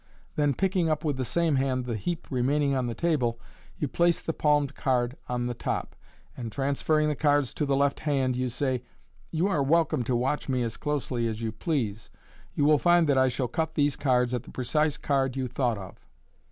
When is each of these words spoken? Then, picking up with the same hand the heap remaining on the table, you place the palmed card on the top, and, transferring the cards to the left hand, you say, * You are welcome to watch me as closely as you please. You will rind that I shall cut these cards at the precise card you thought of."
Then, 0.35 0.55
picking 0.55 0.89
up 0.89 1.05
with 1.05 1.17
the 1.17 1.23
same 1.23 1.57
hand 1.57 1.85
the 1.85 1.95
heap 1.95 2.25
remaining 2.31 2.73
on 2.75 2.87
the 2.87 2.95
table, 2.95 3.39
you 3.77 3.87
place 3.87 4.19
the 4.19 4.33
palmed 4.33 4.73
card 4.73 5.15
on 5.29 5.45
the 5.45 5.53
top, 5.53 5.95
and, 6.35 6.51
transferring 6.51 7.07
the 7.07 7.13
cards 7.15 7.53
to 7.53 7.67
the 7.67 7.75
left 7.75 7.99
hand, 7.99 8.35
you 8.35 8.49
say, 8.49 8.81
* 9.07 9.29
You 9.39 9.47
are 9.47 9.61
welcome 9.61 10.03
to 10.05 10.15
watch 10.15 10.49
me 10.49 10.63
as 10.63 10.75
closely 10.75 11.27
as 11.27 11.43
you 11.43 11.51
please. 11.51 12.09
You 12.55 12.65
will 12.65 12.79
rind 12.83 13.07
that 13.09 13.17
I 13.19 13.27
shall 13.27 13.47
cut 13.47 13.75
these 13.75 13.95
cards 13.95 14.33
at 14.33 14.41
the 14.41 14.49
precise 14.49 14.97
card 14.97 15.35
you 15.35 15.47
thought 15.47 15.77
of." 15.77 15.99